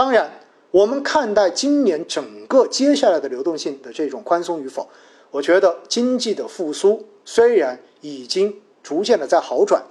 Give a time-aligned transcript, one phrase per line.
[0.00, 0.30] 当然，
[0.70, 4.88] 我们看待今年整个接下来的流动性的这种宽松与否，
[5.30, 9.84] 我觉得经济的复苏虽然已经逐渐的在好转，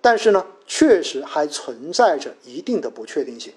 [0.00, 3.52] 但是呢，确实还存在着一定的不确定性。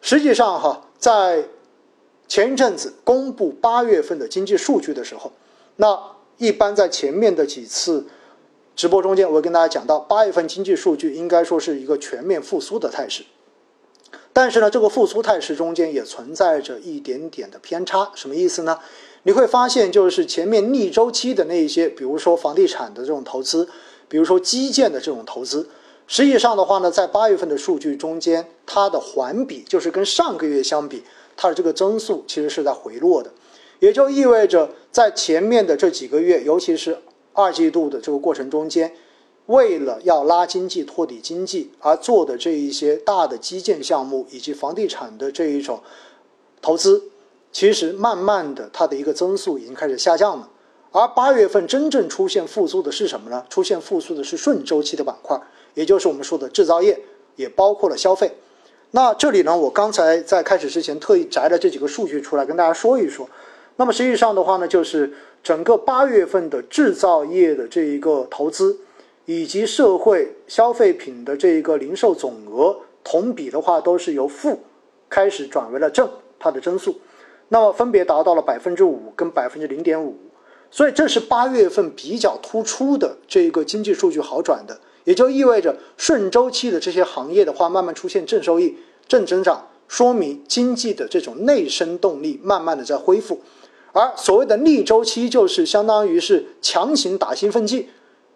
[0.00, 1.44] 实际上，哈，在
[2.26, 5.30] 前一阵子公布八月份的经济数据的时候，
[5.76, 5.96] 那
[6.38, 8.04] 一般在前面的几次
[8.74, 13.22] 直播中间，我跟大家讲到，八月份经济数据应该说是一个全面复苏的态势。
[14.34, 18.80] 但是呢，这个复苏态势中间也存在着一点点的偏差，什么意思呢？
[19.22, 23.68] 你会发现，就是前面逆周期的那一些，比如说房地产的这种投资，
[24.08, 25.68] 比如说基建的这种投资。
[26.06, 31.04] 实际上的话呢，在八月份的数据中间，它的环比就是跟上个月相比，
[31.36, 33.30] 它的这个增速其实是在回落的，
[33.78, 36.98] 也就意味着在前面的这几个月，尤其是
[37.32, 38.92] 二季度的这个过程中间，
[39.46, 45.80] 为了要拉经济、托底经济而做的这一些大的基建项目以及房地产的这一种
[46.62, 47.02] 投资，
[47.52, 50.48] 其实慢慢的它的一个增速已经开始下降了。
[50.92, 53.44] 而八月份真正出现复苏的是什么呢？
[53.50, 55.40] 出现复苏的是顺周期的板块。
[55.74, 56.98] 也就是我们说的制造业，
[57.34, 58.32] 也包括了消费。
[58.92, 63.28] 那这里呢，我刚才在开始之前特意摘了这几个数据出来跟大家说一说。
[63.74, 68.78] 那么实际上的话呢，就是整个八月份的制造业的这一个投资，
[69.26, 74.60] 以及社会消费品的这一个零售总额，同比的话都是由负
[75.08, 76.08] 开始转为了正，
[76.38, 77.00] 它的增速，
[77.48, 80.16] 那么分别达到了百分之五跟百分之零点五。
[80.70, 84.78] 所以这是八月份比较突出的这一个经济数据好转的。
[85.04, 88.74] 也就意味着顺周期的这些行业的话，慢慢出现正收益、
[89.06, 93.40] 正增长，说明经济的这种内生动力慢慢的在恢复。
[93.92, 97.88] 而所谓的逆周期，就是相当于是强行打兴奋剂。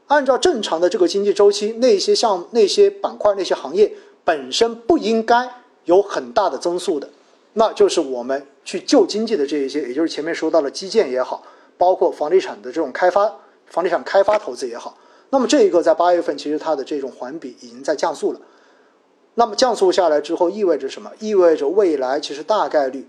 [0.09, 3.92] 按照正常的这个经济周期，那些像那些板块、那些行业
[4.25, 5.48] 本身不应该
[5.84, 7.09] 有很大的增速的，
[7.53, 11.42] 那就是我们去救经济的这一些，也就是前面说到的基建也好，
[11.77, 13.31] 包括房地产的这种开发、
[13.67, 14.97] 房地产开发投资也好。
[15.31, 18.41] 那么这一个在八月份，其实它的这种环比已经在降速了。
[19.34, 21.12] 那么降速下来之后，意味着什么？
[21.21, 23.06] 意味着未来其实大概率，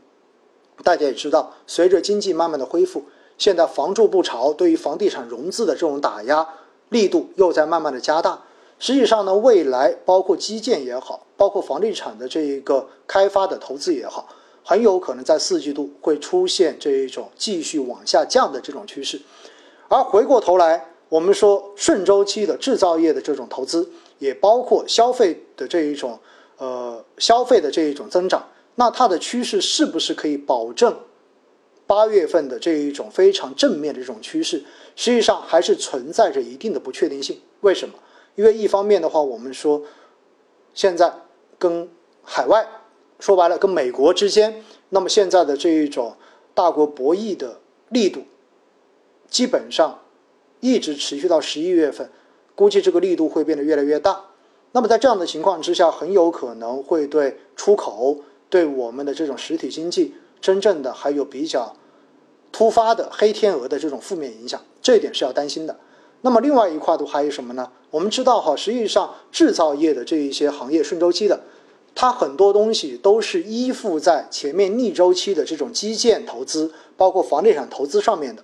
[0.83, 3.05] 大家也知道，随着经济慢慢的恢复，
[3.37, 6.45] 现在房住不炒对于房地产融资的这种打压
[6.89, 8.41] 力度又在慢慢的加大。
[8.77, 14.27] 实际上呢，未来包括基建也好，包括房地产的这一个开发的投资也好，
[14.63, 19.21] 很有可能在四季度会出现这一种继续往下降的这种趋势。
[19.87, 20.85] 而回过头来。
[21.09, 23.89] 我们说顺周期的制造业的这种投资，
[24.19, 26.19] 也包括消费的这一种
[26.59, 30.95] 呃消费的这一种增长，那它的趋势是不是可以保证
[31.89, 34.63] 八月份的这一种非常正面的这种趋势？
[34.95, 37.41] 实际上还是存在着一定的不确定性。
[37.61, 37.95] 为什么？
[38.35, 39.81] 因为一方面的话，我们说
[40.75, 41.11] 现在
[41.57, 41.89] 跟
[42.21, 42.67] 海外
[43.19, 46.15] 说白了，跟美国之间，那么现在的这一种
[46.53, 48.21] 大国博弈的力度，
[49.27, 50.01] 基本上。
[50.61, 52.09] 一直持续到十一月份，
[52.53, 54.25] 估计这个力度会变得越来越大。
[54.73, 58.17] 那么在这样的情况之下，很有可能会对出口、
[58.49, 61.75] 对我们的这种实体经济，真正的还有比较
[62.51, 65.77] 突发的黑天鹅的这种负面影响，这一点是要担心的。
[66.21, 67.71] 那么另外一块度还有什么呢？
[67.91, 71.39] 我们知道哈，实际上制造业的这一些行业顺周期的，
[71.95, 78.43] 它很多东西都是依附在前面逆周期的这种基建投资，包括房地产投资上面的。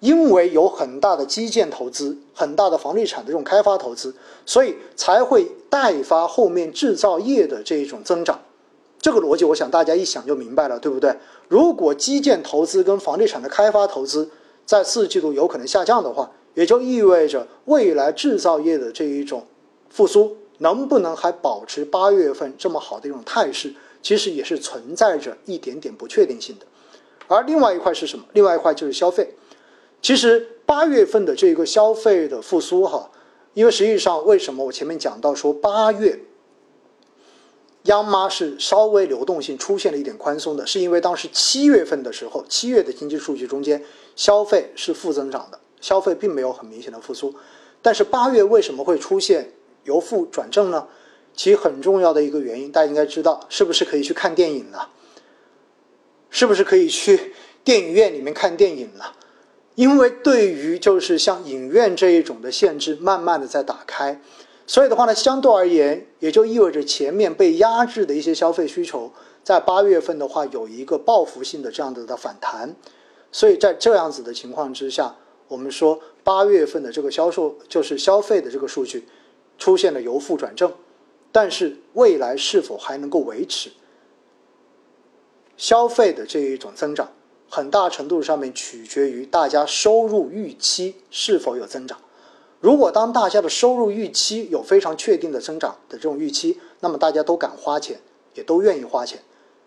[0.00, 4.14] 因为有很大的基建投资、很大的房地产的这种开发投资，
[4.46, 8.38] 所以才会带发后面制造业的这一种增长。
[9.00, 11.16] 这个逻辑，我想大家一想就明白了，对不对？
[11.48, 14.28] 如果基建投资跟房地产的开发投资
[14.66, 19.46] 在四季度有可能下降的话，也就意味着未来制造业的这一种
[19.88, 23.72] 复苏能不能还保持八月份这么好的一种态势，
[24.02, 26.66] 其实也是存在着一点点不确定性的。
[27.28, 28.24] 而另外一块是什么？
[28.32, 29.34] 另外一块就是消费。
[30.02, 33.10] 其实八月份的这个消费的复苏，哈，
[33.54, 36.18] 因为实际上为什么我前面讲到说八月
[37.88, 43.82] 央妈是稍微流动性出现了一点宽松的，是因为当时七月份的时候，七月的经济数据中间
[44.14, 47.34] 消费是负增长的，消费并没有很明显的复苏。
[47.80, 49.52] 但是八月为什么会出现
[49.84, 50.86] 由负转正呢？
[51.34, 54.90] 其很重要的一个原因，大家应该知道，是不是可以去看电影了？
[56.30, 57.32] 是不是可以去
[57.62, 59.14] 电影院里面看电影了？
[59.76, 64.20] 因为对于就是像影院这一种的限制，慢慢的在打开，
[64.68, 69.10] 所以的话呢，相对而言，也就意味着前面被压制的一些消费需求，
[69.42, 72.76] 在八月份的话有一个报复性的这样子的反弹，
[73.32, 75.16] 所以在这样子的情况之下，
[75.48, 79.08] 我们说八月份的这个销售就是消费的这个数据
[79.56, 80.70] 出现了由负转正，
[81.32, 83.70] 但是未来是否还能够维持，
[85.56, 87.10] 消费的这一种增长，
[87.48, 91.98] 很大程度上面取决于大家收入预期是否有增长。
[92.60, 98.00] 如果当大家的收入预期有非常确定的增长的这种预期，那么大家都敢花钱，
[98.34, 99.22] 也都愿意花钱。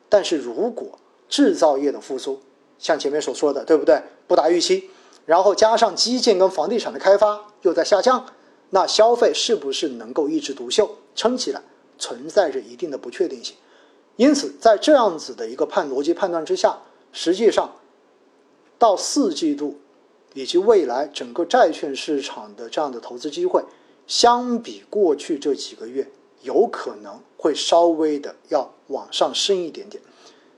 [0.09, 0.99] 但是如果
[1.29, 2.41] 制造业的复苏，
[2.77, 4.01] 像前面所说的，对不对？
[4.27, 4.89] 不达预期，
[5.25, 8.25] 然后加上基建跟房地产的开发又在下降，
[8.71, 11.61] 那消费是不是能够一枝独秀撑起来，
[11.97, 13.55] 存在着一定的不确定性。
[14.17, 16.77] 因此，在这样子的一个判逻辑判断之下，
[17.13, 17.73] 实际上
[18.77, 19.79] 到四季度。
[20.33, 23.63] 以及未来整个债券市场的这样的投资机会，
[24.07, 26.07] 相比过去这几个月，
[26.41, 30.01] 有可能会稍微的要往上升一点点，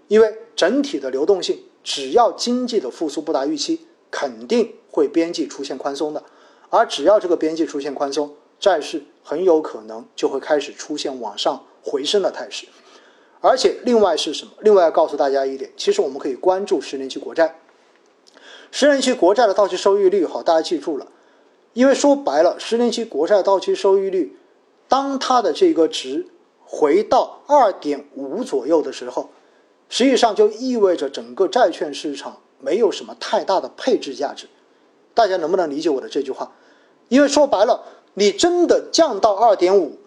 [0.08, 3.82] 因为整体的流动性，只要经济的复苏不达预期，
[4.12, 6.24] 肯定会边际出现宽松的，
[6.70, 12.68] 而只要这个边际出现宽松，债市很有可能就会开始出现往上回升的态势，
[13.42, 14.52] 而且另外是什么？
[14.62, 17.60] 另外要告诉大家一点，其实我们可以关注十年期国债。
[18.76, 21.06] 十年期国债的到期收益率，好，大家记住了，
[21.74, 24.36] 因为说白了，十年期国债到期收益率，
[24.88, 26.26] 当它的这个值
[26.66, 29.30] 回到二点五左右的时候，
[29.90, 34.48] 实际上就意味着整个债券市场没有什么太大的配置价值。
[35.14, 36.52] 大家能不能理解我的这句话？
[37.10, 37.84] 因为说白了，
[38.16, 40.00] 你真的降到二点五，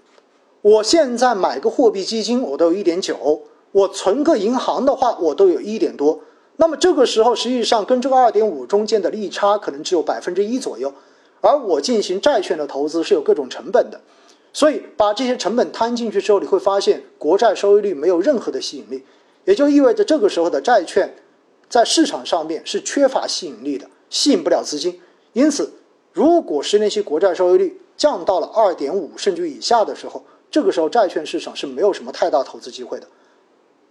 [0.62, 6.18] 我现在买个货币基金，我都有一点九，我存个银行的话，我都有一点多。
[6.56, 10.92] 那么这个时候，实际上跟这个二点五中间的利差可能只有百分之一左右，
[11.40, 14.00] 而我进行债券的投资是有各种成本的，
[14.52, 19.04] 所以把这些成本摊进去之后，你会发现国债收益率没有任何的吸引力，
[19.44, 21.14] 也就意味着这个时候的债券
[21.68, 24.98] 在市场上面是缺乏吸引力的，吸引不了资金。
[25.34, 25.70] 因此，
[26.12, 33.06] 如果十年期国债收益率降到了二点五甚至以下的时候，这个时候债券市场是没有什么太大投资机会的。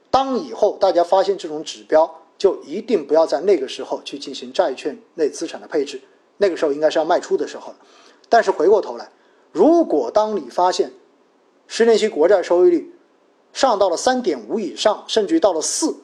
[0.09, 5.99] 当以后大家发现这种指标，就一定不要在那个时候去进行债券类资产的配置，
[6.37, 7.77] 那个时候应该是要卖出的时候了。
[8.29, 9.09] 但是回过头来，
[9.51, 10.93] 如果当你发现
[11.65, 12.93] 十年期国债收益率
[13.51, 15.95] 上到了三点五以上，甚至于到了四，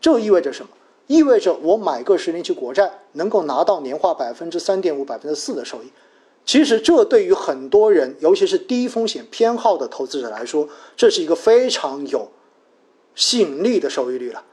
[0.00, 0.68] 这意味着什么？
[1.08, 5.90] 意味着我买个十年期国债能够拿到年化百分之三点五、百分之四的收益。
[6.44, 12.30] 其实这对于很多人，尤其是低风险偏好的投资者来说，这是一个非常有
[13.16, 14.44] 吸引力的收益率了。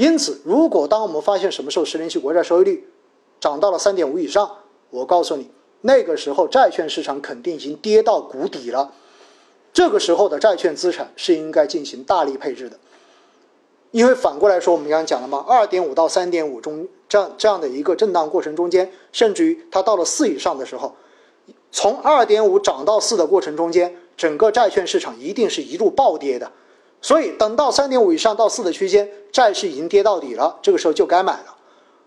[0.00, 2.88] 因此，如果当我们发现什么时候十年期国债收益率
[3.38, 4.50] 涨到了三点五以上，
[4.88, 5.50] 我告诉你，
[5.82, 8.94] 那个时候债券市场肯定已经跌到谷底了。
[9.74, 12.78] 这个时候的债券资产是应该进行大力配置的，
[13.90, 20.96] 因为反过来说，我们刚刚讲了嘛，二点五到三点五中这样这样的一个震荡过程中间，甚至于它到了四以上的时候，
[21.70, 26.50] 从二点五涨到四的过程中间，整个债券市场一定是一路暴跌的。
[27.02, 31.56] 所以，等到三点五以上到四的区间，债市已经跌到底了，这个时候就该买了。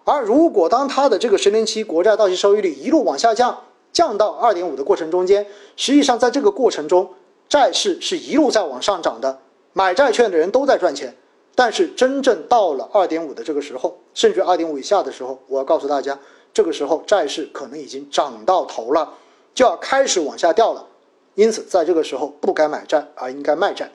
[0.06, 5.46] 而如果当它的这个十年期国债到期收益率一路往下降，降到二点五的过程中间，
[5.76, 7.10] 实际上在这个过程中，
[7.50, 9.40] 债市是一路在往上涨的，
[9.72, 11.16] 买债券的人都在赚钱。
[11.56, 16.20] 但是真正到了二点五的这个时候，甚至二点五以下的时候，我要告诉大家，
[16.54, 19.14] 这个时候债市可能已经涨到头了，
[19.54, 20.86] 就要开始往下掉了。
[21.36, 23.92] 因此，在这个时候不该买债，而应该卖债。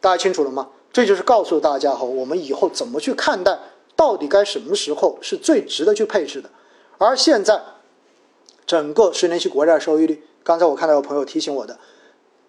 [0.00, 0.68] 大家清楚了吗？
[0.92, 3.58] 这就是告诉大家哈，我们以后怎么去看待，
[3.94, 6.48] 到底该什么时候是最值得去配置的。
[6.96, 7.60] 而现在，
[8.66, 11.78] 整个十年期国债收益率，刚才我看到有朋友提醒我的，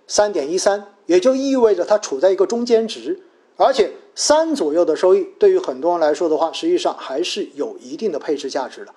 [0.07, 3.19] 三点一三，也就意味着它处在一个中间值，
[3.57, 8.93] 而且三左右的收益，对于很多人来说的话，实际上还是有一定的配置价值的。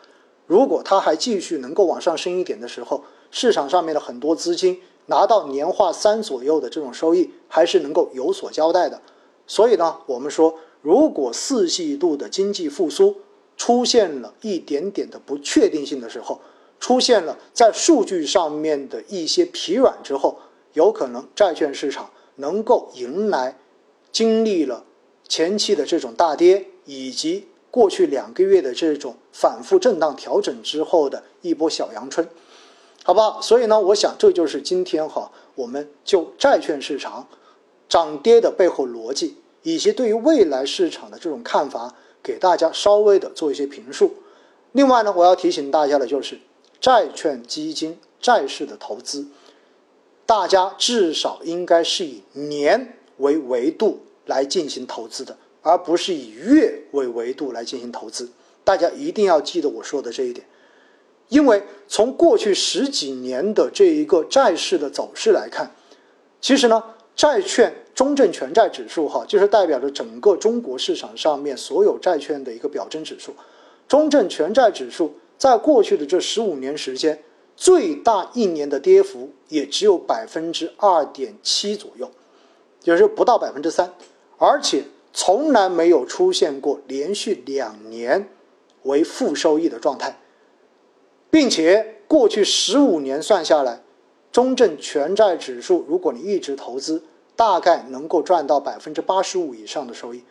[0.47, 4.81] 如果它还继续能够往上升一点的时候，市场上面的很多资金。
[5.07, 9.01] 拿到年化三左右的这种收益，还是能够有所交代的。
[9.47, 13.17] 所以呢，我们说，如果四季度的经济复苏
[13.57, 16.41] 出现了一点点的不确定性的时候，
[16.81, 20.39] 出现了在数据上面的一些疲软之后，
[20.73, 23.59] 有可能债券市场能够迎来
[24.11, 24.85] 经历了
[25.29, 32.29] 前期的这种大跌，以及过去两个月的这种反复震荡调整之后的一波小阳春。
[33.05, 37.27] 好吧，所以呢，我想这就是今天哈，我们就债券市场
[37.89, 44.15] 涨跌的背后逻辑，以及对于未来市场的这种看法，给大家稍微的做一些评述。
[44.71, 46.39] 另外呢，我要提醒大家的就是，
[46.81, 49.27] 债券基金债市的投资，
[50.25, 58.31] 大家至少应该是以年为维度来进行投资的，而不是以月为维度来进行投资。
[58.63, 60.47] 大家一定要记得我说的这一点。
[61.33, 65.75] 因为从过去十几年的这一个债市的走势来看，
[66.43, 66.85] 其实呢，
[67.17, 73.35] 债券中证全债指数哈，就是代表着整个中国市场上面所有债券的一个表征指数。
[73.89, 77.19] 中证全债指数在过去的这十五年时间，
[77.57, 82.11] 最大一年的跌幅也只有百分之二点七左右，
[82.85, 83.91] 也就是不到百分之三，
[84.37, 84.85] 而且
[85.15, 88.29] 从来没有出现过连续两年
[88.83, 90.19] 为负收益的状态，
[91.33, 93.83] 并且过去十五年算下来。
[94.31, 97.03] 中证全债指数，如果你一直投资，
[97.35, 100.23] 大概能够赚到百分之八十五以上的收益，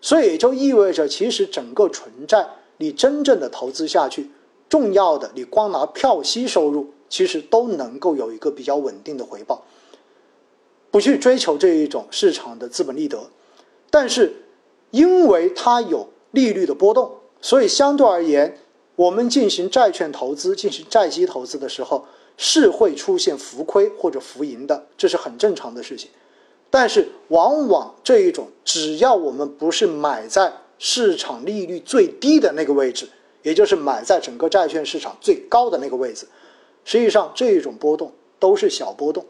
[0.00, 2.46] 所以也就意味着，其实整个纯债
[2.76, 4.30] 你真正的投资下去，
[4.68, 9.64] 重要的你光拿票息收入，其实都能够有一个比较稳定的回报，
[10.90, 13.30] 不去追求这一种市场的资本利得，
[13.90, 14.32] 但是
[14.90, 17.10] 因为它有利率的波动，
[17.40, 18.56] 所以相对而言，
[18.98, 22.04] 我们进行债券投资、进行债基投资的时候。
[22.40, 26.08] 是会出现浮亏或者浮盈的，这是很正常的事情。
[26.70, 33.08] 但是，往往这一种，只要我们不是买在市场利率最低的那个位置，
[33.42, 36.28] 也就是买在整个债券市场最高的那个位置，
[36.84, 39.26] 实际上这一种波动都是小波动。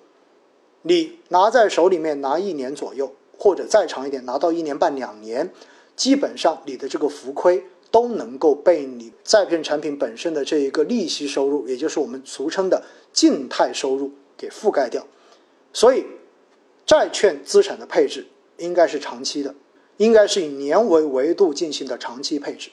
[0.82, 5.50] 你拿在手里面拿一年左右，或者再长一点，拿到一年半两年，
[5.96, 7.64] 基本上你的这个浮亏。
[7.90, 15.06] 都能够被你债券产品本身的这一个利息收入，也就是我们俗称的静态收入给覆盖掉。
[15.72, 16.04] 所以，
[16.86, 18.26] 债券资产的配置
[18.56, 19.54] 应该是长期的，
[19.96, 22.70] 应该是以年为维度进行的长期配置。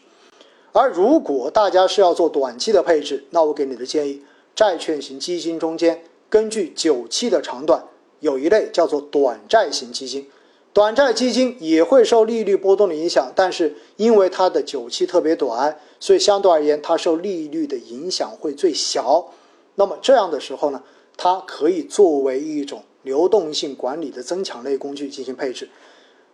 [0.71, 4.21] 而如果大家是要做短期的配置，那我给你的建议，
[4.53, 7.83] 债券型基金中间根据久期的长短，
[8.19, 10.27] 有一类叫做短债型基金。
[10.75, 19.31] 短债基金也会受利率波动的影响，但是因为它的久期特别短，所以相对而言，它受利率的影响会最小。
[19.75, 20.83] 那么这样的时候呢，
[21.15, 25.69] 它可以作为一种流动性管理的增强类工具进行配置。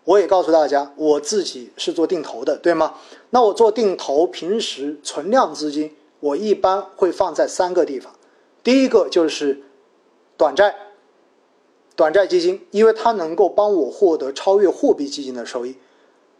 [0.05, 2.95] 我也告诉大家，我自己是做定投的，对吗？
[3.29, 8.11] 那我做定投，平时存量资金，我一般会放在三个地方。
[8.63, 9.61] 第一个就是
[10.35, 10.75] 短债。
[12.01, 15.75] 短债基金，因为它能够帮我获得超越货币基金的收益，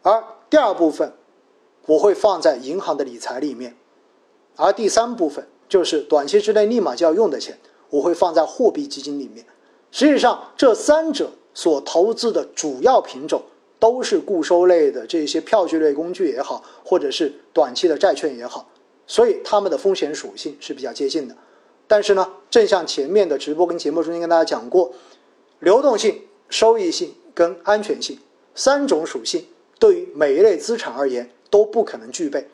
[0.02, 1.14] 而第二部分
[1.86, 3.78] 我会放在银行的理财里面，
[4.56, 7.60] 而第三部分就是短期之内立马就要用的钱，
[7.92, 9.46] 我会放在货币基金里面。
[9.92, 13.44] 实际上，这三者所投资的主要品种
[13.78, 18.68] 都是固收类的这些票据类工具也好，或者是短期的债券也好，
[19.06, 21.36] 所以它们的风险属性是比较接近的。
[21.86, 24.92] 但是呢，正像前面的直播跟节目中间跟大家讲过。
[25.62, 28.18] 流动性、收益性跟安全性
[28.56, 29.46] 三种属性，
[29.80, 32.48] 对于每一类资产而言都不可能具备。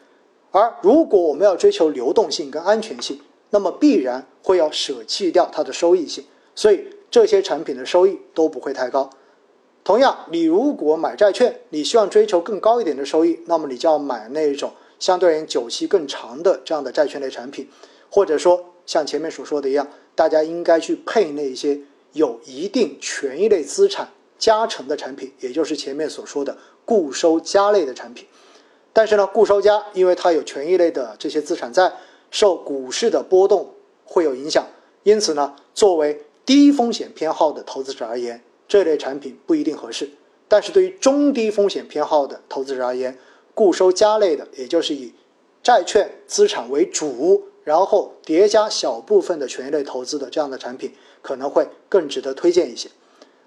[0.51, 9.09] 而如果我们要追求流动性跟安全性，那么必然会要舍弃掉它的收益性，所以这些产品的收益都不会太高。
[9.85, 17.69] 同样，你如果买债券，你希望追求更高一点的收益，那么你就要买那种相对而言久期更长的这样的债券类产品，
[18.11, 21.79] 或者说像前面所说的一样，大家应该去配那些。
[22.13, 28.25] 有一定权益类资产加成的产品，也就是前面所说的固收加类的产品。
[28.93, 31.93] 但是呢，固收加因为它有权益类的这些资产在，
[32.31, 33.73] 受股市的波动
[34.03, 34.65] 会有影响，
[35.03, 40.09] 因此呢，作为低风险偏好的投资者而言，这类产品不一定合适。
[40.47, 43.17] 但是对于中低风险偏好的投资者而言，
[43.53, 45.13] 固收加类的，也就是以
[45.61, 50.93] 债券资产为主，然后叠加小部分的权益类投资的这样的产品。
[51.27, 52.87] 可能会更值得推荐一些，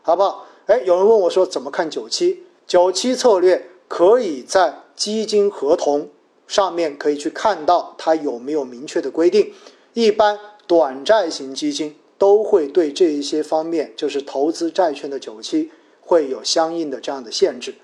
[0.03, 0.45] 好不好？
[0.67, 2.43] 哎，有人问我说怎么看九期？
[2.67, 6.11] 九期策略可以在基金合同
[6.47, 9.55] 上面可以去看到它有没有明确的规定。
[9.95, 15.71] 一般短债型基金都会对这一些方面，就是投资债券的九期
[16.03, 17.75] 会有相应的这样的限制。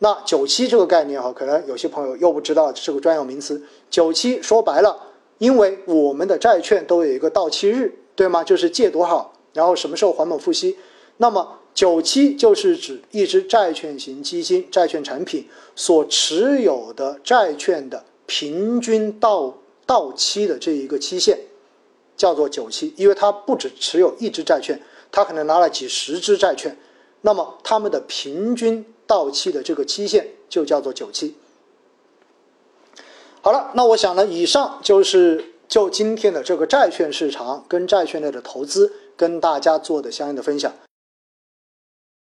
[0.00, 3.62] 那九期这个概念哈，可能有些朋友又不知道这个专有名词。
[3.88, 4.98] 九期说白了，
[5.38, 8.00] 因为我们的债券都有一个到期日。
[8.22, 8.44] 对吗？
[8.44, 10.76] 就是借多少，然后什么时候还本付息？
[11.16, 21.36] 那么久期就是指一只债券型基金、债券产品所持有的债券的平均到到期的这一个期限，
[22.16, 22.94] 叫做久期。
[22.96, 26.78] 因为它不只持有一只债券，它可能拿了几十只债券，
[27.22, 31.34] 那么它们的平均到期的这个期限就叫做久期。
[33.40, 35.46] 好了，那我想呢，以上就是。
[35.72, 40.70] 就今天的这个债券市场跟债券类的投资，跟大家做的相应的分享。